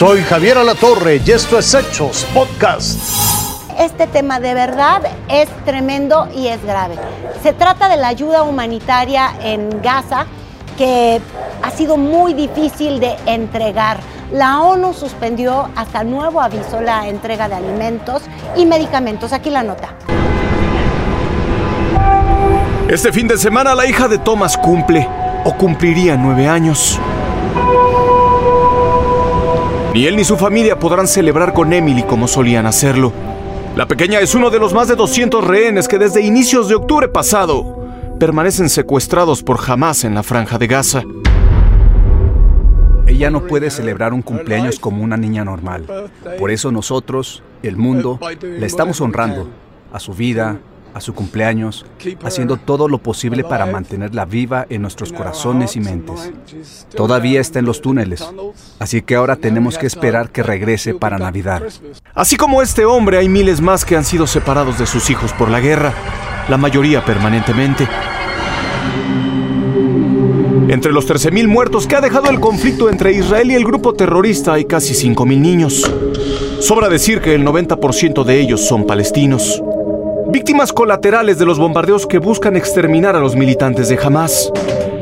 [0.00, 2.98] Soy Javier Alatorre y esto es Hechos Podcast.
[3.78, 6.94] Este tema de verdad es tremendo y es grave.
[7.42, 10.24] Se trata de la ayuda humanitaria en Gaza
[10.78, 11.20] que
[11.62, 13.98] ha sido muy difícil de entregar.
[14.32, 18.22] La ONU suspendió hasta nuevo aviso la entrega de alimentos
[18.56, 19.34] y medicamentos.
[19.34, 19.90] Aquí la nota.
[22.88, 25.06] Este fin de semana la hija de Thomas cumple
[25.44, 26.98] o cumpliría nueve años.
[29.92, 33.12] Ni él ni su familia podrán celebrar con Emily como solían hacerlo.
[33.74, 37.08] La pequeña es uno de los más de 200 rehenes que desde inicios de octubre
[37.08, 37.86] pasado
[38.20, 41.02] permanecen secuestrados por Hamas en la franja de Gaza.
[43.08, 45.86] Ella no puede celebrar un cumpleaños como una niña normal.
[46.38, 49.48] Por eso nosotros, el mundo, le estamos honrando
[49.92, 50.58] a su vida,
[50.94, 51.86] a su cumpleaños,
[52.22, 56.32] haciendo todo lo posible para mantenerla viva en nuestros corazones y mentes.
[56.94, 58.24] Todavía está en los túneles,
[58.78, 61.62] así que ahora tenemos que esperar que regrese para Navidad.
[62.14, 65.50] Así como este hombre, hay miles más que han sido separados de sus hijos por
[65.50, 65.92] la guerra,
[66.48, 67.88] la mayoría permanentemente.
[70.68, 74.52] Entre los 13.000 muertos que ha dejado el conflicto entre Israel y el grupo terrorista
[74.52, 75.90] hay casi 5.000 niños.
[76.60, 79.60] Sobra decir que el 90% de ellos son palestinos.
[80.32, 84.52] Víctimas colaterales de los bombardeos que buscan exterminar a los militantes de Hamas,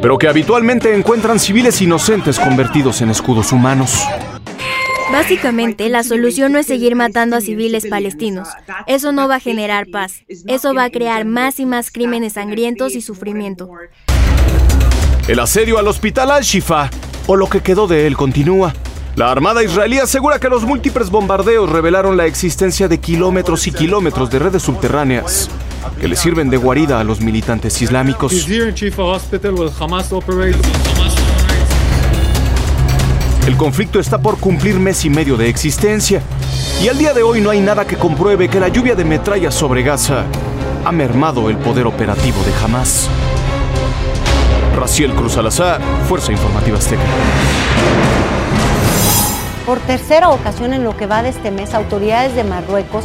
[0.00, 4.04] pero que habitualmente encuentran civiles inocentes convertidos en escudos humanos.
[5.10, 8.48] Básicamente, la solución no es seguir matando a civiles palestinos.
[8.86, 10.22] Eso no va a generar paz.
[10.46, 13.68] Eso va a crear más y más crímenes sangrientos y sufrimiento.
[15.26, 16.88] El asedio al hospital Al-Shifa,
[17.26, 18.74] o lo que quedó de él, continúa.
[19.16, 24.28] La Armada israelí asegura que los múltiples bombardeos revelaron la existencia de kilómetros y kilómetros
[24.28, 25.48] de redes subterráneas
[25.98, 28.46] que le sirven de guarida a los militantes islámicos.
[33.46, 36.20] El conflicto está por cumplir mes y medio de existencia
[36.84, 39.54] y al día de hoy no hay nada que compruebe que la lluvia de metrallas
[39.54, 40.26] sobre Gaza
[40.84, 43.08] ha mermado el poder operativo de Hamas.
[44.78, 47.00] Raciel Cruz Alazar, Fuerza Informativa Azteca.
[49.66, 53.04] Por tercera ocasión en lo que va de este mes, autoridades de Marruecos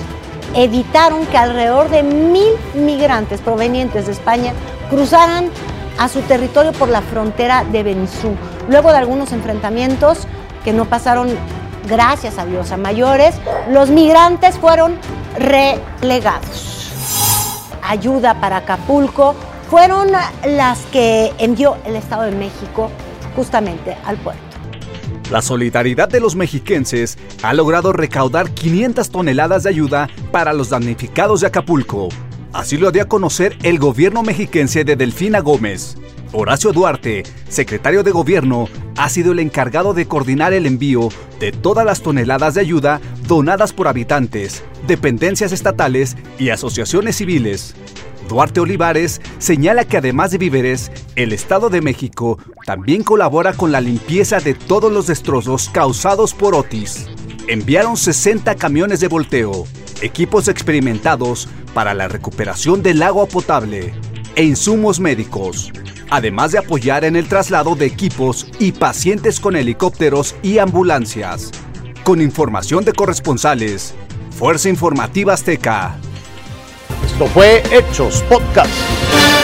[0.54, 4.54] evitaron que alrededor de mil migrantes provenientes de España
[4.92, 5.50] cruzaran
[5.98, 8.36] a su territorio por la frontera de Benizú.
[8.70, 10.28] Luego de algunos enfrentamientos
[10.64, 11.30] que no pasaron,
[11.88, 13.36] gracias a Dios, a mayores,
[13.72, 15.00] los migrantes fueron
[15.38, 16.92] relegados.
[17.82, 19.34] Ayuda para Acapulco
[19.68, 20.10] fueron
[20.46, 22.92] las que envió el Estado de México
[23.36, 24.51] justamente al puerto.
[25.32, 31.40] La solidaridad de los mexiquenses ha logrado recaudar 500 toneladas de ayuda para los damnificados
[31.40, 32.10] de Acapulco.
[32.52, 35.96] Así lo dio a conocer el gobierno mexiquense de Delfina Gómez.
[36.34, 41.08] Horacio Duarte, secretario de gobierno, ha sido el encargado de coordinar el envío
[41.40, 47.74] de todas las toneladas de ayuda donadas por habitantes, dependencias estatales y asociaciones civiles.
[48.32, 53.82] Duarte Olivares señala que además de víveres, el Estado de México también colabora con la
[53.82, 57.08] limpieza de todos los destrozos causados por Otis.
[57.48, 59.68] Enviaron 60 camiones de volteo,
[60.02, 63.94] equipos experimentados para la recuperación del agua potable
[64.38, 65.74] e insumos médicos,
[66.10, 71.52] además de apoyar en el traslado de equipos y pacientes con helicópteros y ambulancias.
[72.06, 73.94] Con información de corresponsales,
[74.30, 76.00] Fuerza Informativa Azteca.
[77.28, 79.41] Fue Hechos Podcast.